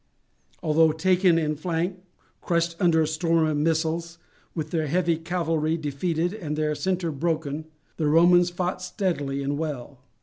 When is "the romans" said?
7.97-8.49